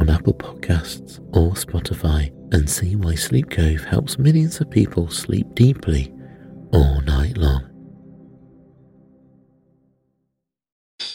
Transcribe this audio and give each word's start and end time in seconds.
on 0.00 0.10
Apple 0.10 0.34
Podcasts 0.34 1.18
or 1.36 1.52
Spotify 1.52 2.32
and 2.52 2.68
see 2.68 2.96
why 2.96 3.14
Sleep 3.14 3.50
Cove 3.50 3.84
helps 3.84 4.18
millions 4.18 4.60
of 4.60 4.70
people 4.70 5.08
sleep 5.10 5.54
deeply 5.54 6.12
all 6.72 7.00
night 7.02 7.36
long. 7.36 7.70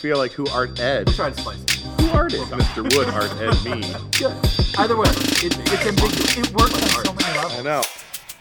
feel 0.05 0.17
like 0.19 0.33
who 0.33 0.47
art 0.50 0.80
Ed? 0.80 1.08
Try 1.08 1.31
to 1.31 1.42
slice 1.42 1.64
it. 1.64 1.72
Who 2.00 2.09
art 2.11 2.31
Ed? 2.31 2.42
Mr. 2.42 2.83
Wood 2.95 3.08
art 3.09 3.31
Ed 3.42 3.58
me. 3.66 3.81
Good. 4.11 4.77
Either 4.77 4.95
way, 4.95 5.09
it, 5.09 5.58
it's 5.58 5.86
ambiguous. 5.88 6.38
It 6.38 6.53
works 6.53 6.73
on 6.75 7.05
so 7.05 7.14
many 7.14 7.38
levels. 7.38 7.53
I 7.53 7.61
know. 7.64 7.81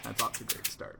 That's 0.02 0.22
off 0.22 0.32
to 0.34 0.44
a 0.44 0.46
great 0.46 0.66
start. 0.66 0.98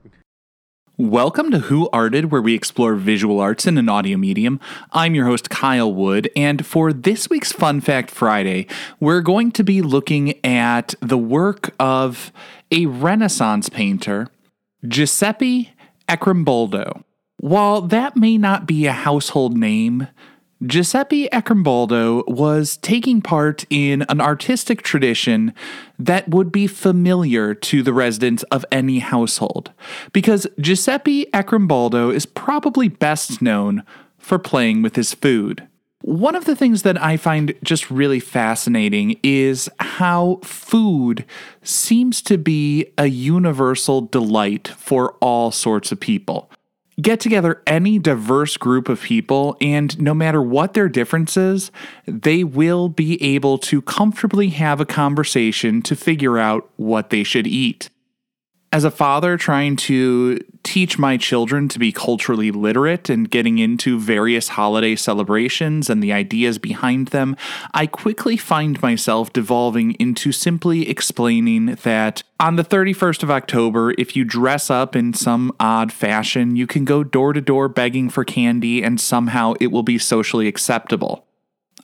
Welcome 0.97 1.51
to 1.51 1.59
Who 1.59 1.91
Arted, 1.93 2.31
where 2.31 2.41
we 2.41 2.55
explore 2.55 2.95
visual 2.95 3.41
arts 3.41 3.67
in 3.67 3.79
an 3.79 3.89
audio 3.89 4.17
medium. 4.17 4.61
I'm 4.93 5.17
your 5.17 5.27
host, 5.27 5.51
Kyle 5.51 5.93
Wood, 5.93 6.31
and 6.37 6.65
for 6.65 6.93
this 6.93 7.29
week's 7.29 7.51
Fun 7.51 7.81
Fact 7.81 8.13
Friday, 8.13 8.69
we're 9.01 9.21
going 9.21 9.51
to 9.51 9.65
be 9.65 9.83
looking 9.83 10.39
at 10.47 10.95
the 11.01 11.19
work 11.19 11.75
of 11.81 12.31
a 12.71 12.87
Renaissance 12.87 13.69
painter, 13.69 14.29
Giuseppe 14.87 15.73
Arcimboldo. 16.09 17.03
While 17.39 17.81
that 17.81 18.17
may 18.17 18.39
not 18.39 18.65
be 18.65 18.87
a 18.87 18.93
household 18.93 19.57
name, 19.57 20.07
Giuseppe 20.67 21.29
Arcimboldo 21.29 22.27
was 22.27 22.79
taking 22.79 23.21
part 23.21 23.67
in 23.69 24.03
an 24.09 24.21
artistic 24.21 24.83
tradition 24.83 25.53
that 25.99 26.29
would 26.29 26.51
be 26.51 26.67
familiar 26.67 27.55
to 27.55 27.83
the 27.83 27.93
residents 27.93 28.45
of 28.45 28.65
any 28.73 29.01
household, 29.01 29.73
because 30.13 30.47
Giuseppe 30.59 31.27
Arcimboldo 31.35 32.15
is 32.15 32.25
probably 32.25 32.89
best 32.89 33.43
known 33.43 33.83
for 34.17 34.39
playing 34.39 34.81
with 34.81 34.97
his 34.97 35.13
food. 35.13 35.67
One 36.01 36.35
of 36.35 36.45
the 36.45 36.57
things 36.57 36.83
that 36.83 37.03
I 37.03 37.17
find 37.17 37.55
just 37.63 37.91
really 37.91 38.21
fascinating 38.21 39.19
is 39.23 39.69
how 39.81 40.39
food 40.43 41.25
seems 41.63 42.23
to 42.23 42.39
be 42.39 42.87
a 42.97 43.07
universal 43.07 44.03
delight 44.03 44.69
for 44.69 45.15
all 45.21 45.51
sorts 45.51 45.93
of 45.93 46.01
people 46.01 46.51
get 47.01 47.21
together 47.21 47.63
any 47.67 47.99
diverse 47.99 48.57
group 48.57 48.89
of 48.89 49.01
people, 49.01 49.57
and 49.61 50.01
no 50.01 50.15
matter 50.15 50.41
what 50.41 50.75
their 50.75 50.89
differences, 50.89 51.71
they 52.07 52.45
will 52.45 52.89
be 52.89 53.23
able 53.23 53.59
to 53.59 53.83
comfortably 53.83 54.51
have 54.51 54.81
a 54.81 54.87
conversation 54.87 55.83
to 55.83 55.97
figure 55.97 56.39
out 56.39 56.71
what 56.77 57.11
they 57.11 57.25
should 57.25 57.47
eat. 57.47 57.91
As 58.73 58.85
a 58.85 58.91
father 58.91 59.37
trying 59.37 59.77
to 59.77 60.39
teach 60.65 60.99
my 60.99 61.17
children 61.17 61.69
to 61.69 61.79
be 61.79 61.93
culturally 61.93 62.51
literate 62.51 63.09
and 63.09 63.31
getting 63.31 63.59
into 63.59 64.01
various 64.01 64.49
holiday 64.49 64.97
celebrations 64.97 65.89
and 65.89 66.03
the 66.03 66.13
ideas 66.13 66.59
behind 66.59 67.09
them, 67.09 67.37
I 67.73 67.87
quickly 67.87 68.37
find 68.37 68.81
myself 68.83 69.33
devolving 69.33 69.93
into 69.93 70.33
simply 70.33 70.89
explaining 70.89 71.77
that 71.83 72.23
on 72.41 72.57
the 72.57 72.65
31st 72.65 73.23
of 73.23 73.31
October, 73.31 73.95
if 73.99 74.17
you 74.17 74.25
dress 74.25 74.71
up 74.71 74.97
in 74.97 75.15
some 75.15 75.55
odd 75.61 75.93
fashion, 75.93 76.57
you 76.57 76.67
can 76.67 76.85
go 76.85 77.05
door 77.05 77.33
to 77.33 77.41
door 77.41 77.69
begging 77.69 78.11
for 78.11 78.25
candy 78.25 78.83
and 78.83 79.01
somehow 79.01 79.55
it 79.61 79.69
will 79.69 79.83
be 79.83 79.99
socially 79.99 80.49
acceptable. 80.49 81.27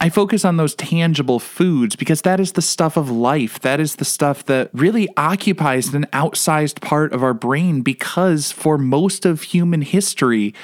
I 0.03 0.09
focus 0.09 0.47
on 0.47 0.57
those 0.57 0.75
tangible 0.75 1.39
foods 1.39 1.95
because 1.95 2.23
that 2.23 2.41
is 2.41 2.53
the 2.53 2.63
stuff 2.63 2.97
of 2.97 3.11
life. 3.11 3.61
That 3.61 3.81
is 3.81 3.97
the 3.97 4.07
stuff 4.07 4.47
that 4.47 4.71
really 4.73 5.11
occupies 5.15 5.93
an 5.93 6.07
outsized 6.13 6.81
part 6.81 7.13
of 7.13 7.23
our 7.23 7.35
brain 7.35 7.83
because 7.83 8.51
for 8.51 8.79
most 8.79 9.27
of 9.27 9.43
human 9.43 9.83
history, 9.83 10.55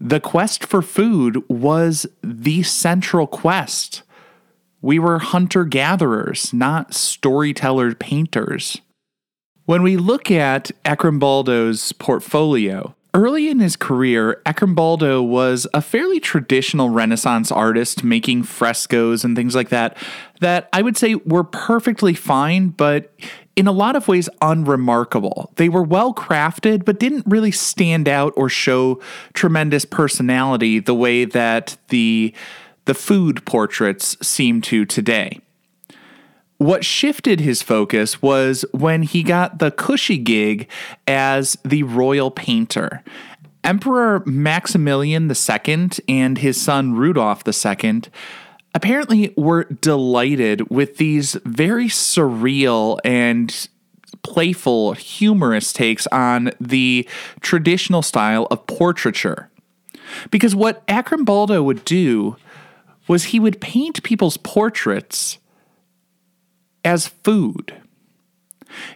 the 0.00 0.18
quest 0.18 0.64
for 0.64 0.80
food 0.80 1.42
was 1.48 2.06
the 2.22 2.62
central 2.62 3.26
quest. 3.26 4.02
We 4.80 4.98
were 4.98 5.18
hunter 5.18 5.64
gatherers, 5.64 6.54
not 6.54 6.94
storyteller 6.94 7.94
painters. 7.94 8.80
When 9.66 9.82
we 9.82 9.98
look 9.98 10.30
at 10.30 10.70
Arcimboldo's 10.86 11.92
portfolio, 11.92 12.94
Early 13.16 13.48
in 13.48 13.60
his 13.60 13.76
career, 13.76 14.42
Arcimboldo 14.44 15.26
was 15.26 15.66
a 15.72 15.80
fairly 15.80 16.20
traditional 16.20 16.90
Renaissance 16.90 17.50
artist 17.50 18.04
making 18.04 18.42
frescoes 18.42 19.24
and 19.24 19.34
things 19.34 19.54
like 19.54 19.70
that, 19.70 19.96
that 20.40 20.68
I 20.70 20.82
would 20.82 20.98
say 20.98 21.14
were 21.14 21.42
perfectly 21.42 22.12
fine, 22.12 22.68
but 22.68 23.10
in 23.56 23.66
a 23.66 23.72
lot 23.72 23.96
of 23.96 24.06
ways 24.06 24.28
unremarkable. 24.42 25.50
They 25.56 25.70
were 25.70 25.82
well 25.82 26.12
crafted, 26.12 26.84
but 26.84 27.00
didn't 27.00 27.24
really 27.26 27.52
stand 27.52 28.06
out 28.06 28.34
or 28.36 28.50
show 28.50 29.00
tremendous 29.32 29.86
personality 29.86 30.78
the 30.78 30.94
way 30.94 31.24
that 31.24 31.78
the, 31.88 32.34
the 32.84 32.92
food 32.92 33.46
portraits 33.46 34.18
seem 34.20 34.60
to 34.60 34.84
today. 34.84 35.40
What 36.58 36.84
shifted 36.84 37.40
his 37.40 37.62
focus 37.62 38.22
was 38.22 38.64
when 38.72 39.02
he 39.02 39.22
got 39.22 39.58
the 39.58 39.70
cushy 39.70 40.16
gig 40.16 40.68
as 41.06 41.58
the 41.64 41.82
royal 41.82 42.30
painter. 42.30 43.02
Emperor 43.62 44.22
Maximilian 44.24 45.30
II 45.30 45.90
and 46.08 46.38
his 46.38 46.60
son 46.60 46.94
Rudolf 46.94 47.42
II 47.46 48.02
apparently 48.74 49.34
were 49.36 49.64
delighted 49.64 50.70
with 50.70 50.96
these 50.96 51.34
very 51.44 51.88
surreal 51.88 52.98
and 53.04 53.68
playful, 54.22 54.92
humorous 54.92 55.72
takes 55.72 56.06
on 56.08 56.52
the 56.60 57.06
traditional 57.40 58.02
style 58.02 58.46
of 58.50 58.66
portraiture. 58.66 59.50
Because 60.30 60.54
what 60.54 60.86
Arcimboldo 60.86 61.62
would 61.62 61.84
do 61.84 62.36
was 63.08 63.24
he 63.24 63.40
would 63.40 63.60
paint 63.60 64.02
people's 64.02 64.36
portraits 64.38 65.38
as 66.86 67.08
food. 67.08 67.74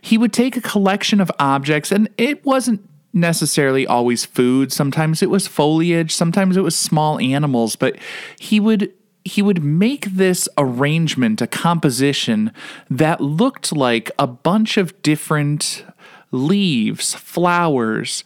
He 0.00 0.16
would 0.16 0.32
take 0.32 0.56
a 0.56 0.62
collection 0.62 1.20
of 1.20 1.30
objects, 1.38 1.92
and 1.92 2.08
it 2.16 2.44
wasn't 2.44 2.88
necessarily 3.12 3.86
always 3.86 4.24
food. 4.24 4.72
Sometimes 4.72 5.22
it 5.22 5.30
was 5.30 5.48
foliage, 5.48 6.14
sometimes 6.14 6.56
it 6.56 6.62
was 6.62 6.76
small 6.76 7.18
animals, 7.18 7.76
but 7.76 7.96
he 8.38 8.60
would 8.60 8.92
he 9.22 9.42
would 9.42 9.62
make 9.62 10.06
this 10.06 10.48
arrangement, 10.56 11.42
a 11.42 11.47
composition 11.47 12.53
that 12.88 13.20
looked 13.20 13.70
like 13.70 14.10
a 14.18 14.26
bunch 14.26 14.78
of 14.78 15.03
different 15.03 15.84
leaves, 16.30 17.15
flowers, 17.15 18.24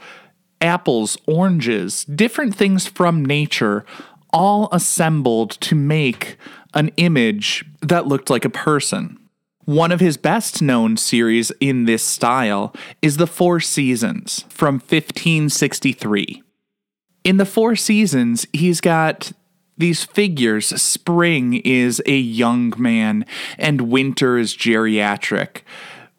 apples, 0.60 1.16
oranges, 1.26 2.04
different 2.04 2.54
things 2.54 2.86
from 2.86 3.24
nature, 3.24 3.84
all 4.32 4.68
assembled 4.70 5.50
to 5.62 5.74
make 5.74 6.36
an 6.74 6.92
image 6.96 7.64
that 7.80 8.06
looked 8.06 8.30
like 8.30 8.44
a 8.44 8.50
person. 8.50 9.18
One 9.64 9.92
of 9.92 10.00
his 10.00 10.18
best 10.18 10.60
known 10.60 10.98
series 10.98 11.50
in 11.58 11.86
this 11.86 12.02
style 12.02 12.74
is 13.00 13.16
The 13.16 13.26
Four 13.26 13.60
Seasons 13.60 14.44
from 14.50 14.74
1563. 14.74 16.42
In 17.24 17.38
The 17.38 17.46
Four 17.46 17.74
Seasons, 17.74 18.46
he's 18.52 18.82
got 18.82 19.32
these 19.78 20.04
figures. 20.04 20.66
Spring 20.66 21.54
is 21.64 22.02
a 22.04 22.16
young 22.16 22.74
man, 22.76 23.24
and 23.56 23.82
winter 23.82 24.36
is 24.36 24.54
geriatric. 24.54 25.62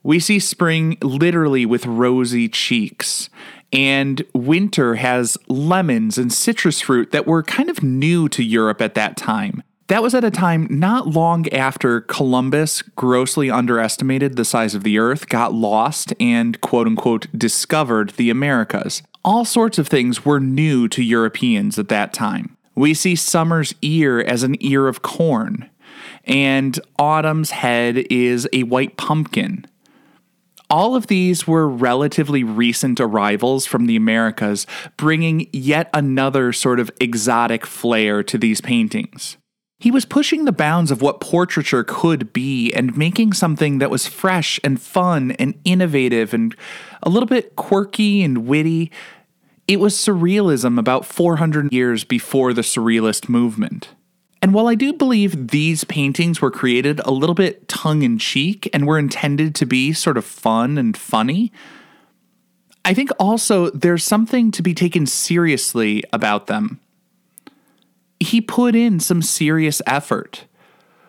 We 0.02 0.20
see 0.20 0.40
spring 0.40 0.98
literally 1.04 1.68
with 1.68 1.86
rosy 1.86 2.50
cheeks, 2.50 3.30
and 3.72 4.24
winter 4.34 4.96
has 4.96 5.38
lemons 5.48 6.18
and 6.18 6.34
citrus 6.34 6.82
fruit 6.82 7.12
that 7.12 7.28
were 7.28 7.44
kind 7.44 7.70
of 7.70 7.84
new 7.84 8.28
to 8.30 8.44
Europe 8.44 8.82
at 8.82 8.96
that 8.96 9.18
time. 9.18 9.62
That 9.88 10.02
was 10.02 10.16
at 10.16 10.24
a 10.24 10.32
time 10.32 10.66
not 10.72 11.08
long 11.08 11.48
after 11.50 12.02
Columbus 12.02 12.82
grossly 12.82 13.52
underestimated 13.52 14.36
the 14.36 14.46
size 14.46 14.74
of 14.74 14.84
the 14.84 14.98
earth, 14.98 15.30
got 15.30 15.54
lost, 15.54 16.12
and 16.20 16.60
quote 16.60 16.88
unquote 16.88 17.28
discovered 17.38 18.12
the 18.12 18.32
Americas. 18.32 19.04
All 19.24 19.46
sorts 19.46 19.78
of 19.78 19.88
things 19.88 20.26
were 20.26 20.40
new 20.40 20.88
to 20.88 21.04
Europeans 21.04 21.78
at 21.78 21.90
that 21.90 22.14
time. 22.14 22.58
We 22.74 22.96
see 22.96 23.16
summer's 23.16 23.76
ear 23.84 24.20
as 24.20 24.42
an 24.42 24.56
ear 24.60 24.88
of 24.88 25.04
corn, 25.04 25.70
and 26.24 26.80
autumn's 26.98 27.52
head 27.52 28.08
is 28.10 28.50
a 28.54 28.64
white 28.64 28.98
pumpkin. 28.98 29.66
All 30.68 30.96
of 30.96 31.08
these 31.08 31.48
were 31.48 31.70
relatively 31.70 32.44
recent 32.44 33.00
arrivals 33.00 33.68
from 33.68 33.86
the 33.86 33.96
Americas, 33.96 34.66
bringing 34.98 35.48
yet 35.54 35.92
another 35.94 36.52
sort 36.52 36.80
of 36.80 36.90
exotic 37.00 37.68
flair 37.68 38.24
to 38.24 38.40
these 38.40 38.62
paintings. 38.62 39.38
He 39.86 39.92
was 39.92 40.04
pushing 40.04 40.46
the 40.46 40.52
bounds 40.52 40.90
of 40.90 41.04
what 41.04 41.20
portraiture 41.20 41.84
could 41.84 42.34
be 42.34 42.74
and 42.74 42.98
making 42.98 43.34
something 43.34 43.78
that 43.78 43.92
was 43.92 44.08
fresh 44.08 44.60
and 44.64 44.82
fun 44.82 45.34
and 45.34 45.54
innovative 45.64 46.34
and 46.34 46.56
a 47.04 47.10
little 47.10 47.28
bit 47.28 47.56
quirky 47.56 48.24
and 48.24 48.48
witty. 48.48 48.92
It 49.68 49.80
was 49.80 49.94
surrealism 49.94 50.80
about 50.80 51.06
400 51.06 51.72
years 51.72 52.04
before 52.04 52.52
the 52.52 52.64
surrealist 52.64 53.30
movement. 53.30 53.90
And 54.42 54.56
while 54.56 54.68
I 54.68 54.74
do 54.74 54.92
believe 54.92 55.50
these 55.50 55.84
paintings 55.84 56.42
were 56.42 56.50
created 56.50 57.00
a 57.02 57.12
little 57.12 57.36
bit 57.36 57.68
tongue 57.68 58.02
in 58.02 58.18
cheek 58.18 58.68
and 58.74 58.88
were 58.88 58.98
intended 58.98 59.54
to 59.54 59.68
be 59.68 59.94
sort 59.94 60.18
of 60.18 60.26
fun 60.26 60.80
and 60.80 60.98
funny, 60.98 61.52
I 62.84 62.96
think 62.96 63.12
also 63.20 63.70
there's 63.70 64.04
something 64.04 64.50
to 64.50 64.64
be 64.64 64.74
taken 64.74 65.06
seriously 65.06 66.04
about 66.12 66.48
them 66.48 66.80
he 68.26 68.42
put 68.42 68.76
in 68.76 69.00
some 69.00 69.22
serious 69.22 69.82
effort. 69.88 70.46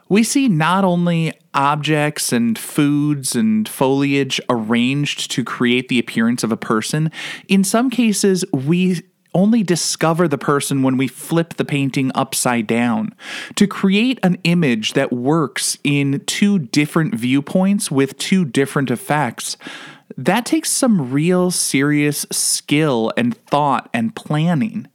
We 0.08 0.22
see 0.22 0.48
not 0.48 0.84
only 0.84 1.32
objects 1.52 2.32
and 2.32 2.56
foods 2.56 3.34
and 3.34 3.68
foliage 3.68 4.40
arranged 4.48 5.30
to 5.32 5.42
create 5.42 5.88
the 5.88 5.98
appearance 5.98 6.44
of 6.44 6.52
a 6.52 6.56
person, 6.56 7.10
in 7.48 7.64
some 7.64 7.90
cases, 7.90 8.44
we 8.52 9.02
only 9.34 9.62
discover 9.62 10.26
the 10.26 10.38
person 10.38 10.82
when 10.82 10.96
we 10.96 11.08
flip 11.08 11.54
the 11.54 11.64
painting 11.64 12.10
upside 12.14 12.66
down. 12.66 13.14
To 13.56 13.66
create 13.66 14.18
an 14.22 14.38
image 14.44 14.94
that 14.94 15.12
works 15.12 15.76
in 15.84 16.24
two 16.26 16.58
different 16.58 17.14
viewpoints 17.14 17.90
with 17.90 18.16
two 18.16 18.44
different 18.44 18.90
effects, 18.90 19.58
that 20.16 20.46
takes 20.46 20.70
some 20.70 21.12
real 21.12 21.50
serious 21.50 22.24
skill 22.32 23.12
and 23.16 23.36
thought 23.36 23.90
and 23.92 24.14
planning. 24.16 24.88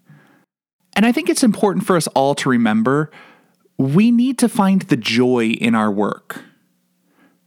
And 0.94 1.06
I 1.06 1.12
think 1.12 1.30
it's 1.30 1.44
important 1.44 1.86
for 1.86 1.96
us 1.96 2.08
all 2.08 2.36
to 2.36 2.50
remember 2.50 3.12
we 3.78 4.12
need 4.12 4.38
to 4.38 4.50
find 4.50 4.84
the 4.84 4.98
joy 4.98 5.48
in 5.48 5.74
our 5.74 5.92
work. 5.92 6.44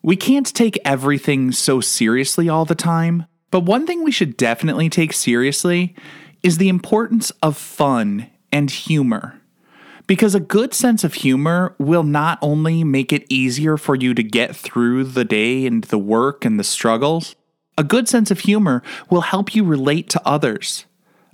We 0.02 0.16
can't 0.16 0.52
take 0.52 0.78
everything 0.84 1.52
so 1.52 1.80
seriously 1.80 2.48
all 2.48 2.64
the 2.64 2.74
time, 2.74 3.26
but 3.50 3.60
one 3.60 3.86
thing 3.86 4.02
we 4.02 4.10
should 4.10 4.36
definitely 4.36 4.90
take 4.90 5.12
seriously 5.12 5.94
is 6.42 6.58
the 6.58 6.68
importance 6.68 7.30
of 7.42 7.56
fun 7.56 8.28
and 8.50 8.70
humor. 8.70 9.40
Because 10.06 10.34
a 10.34 10.40
good 10.40 10.74
sense 10.74 11.04
of 11.04 11.14
humor 11.14 11.74
will 11.78 12.02
not 12.02 12.38
only 12.42 12.84
make 12.84 13.12
it 13.12 13.24
easier 13.30 13.76
for 13.76 13.94
you 13.94 14.12
to 14.12 14.22
get 14.22 14.54
through 14.54 15.04
the 15.04 15.24
day 15.24 15.64
and 15.66 15.84
the 15.84 15.98
work 15.98 16.44
and 16.44 16.58
the 16.58 16.64
struggles, 16.64 17.36
a 17.78 17.84
good 17.84 18.08
sense 18.08 18.30
of 18.30 18.40
humor 18.40 18.82
will 19.08 19.22
help 19.22 19.54
you 19.54 19.64
relate 19.64 20.10
to 20.10 20.22
others 20.26 20.84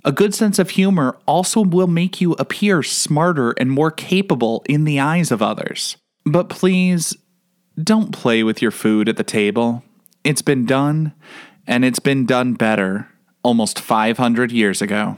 a 0.03 0.11
good 0.11 0.33
sense 0.33 0.59
of 0.59 0.71
humor 0.71 1.17
also 1.25 1.61
will 1.61 1.87
make 1.87 2.21
you 2.21 2.33
appear 2.33 2.83
smarter 2.83 3.51
and 3.51 3.71
more 3.71 3.91
capable 3.91 4.63
in 4.67 4.83
the 4.83 4.99
eyes 4.99 5.31
of 5.31 5.41
others. 5.41 5.97
But 6.25 6.49
please, 6.49 7.15
don't 7.81 8.11
play 8.11 8.43
with 8.43 8.61
your 8.61 8.71
food 8.71 9.09
at 9.09 9.17
the 9.17 9.23
table. 9.23 9.83
It's 10.23 10.41
been 10.41 10.65
done, 10.65 11.13
and 11.67 11.85
it's 11.85 11.99
been 11.99 12.25
done 12.25 12.53
better 12.53 13.07
almost 13.43 13.79
500 13.79 14.51
years 14.51 14.81
ago. 14.81 15.17